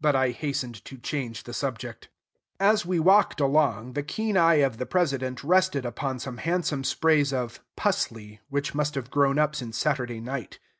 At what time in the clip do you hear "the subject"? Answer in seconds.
1.44-2.08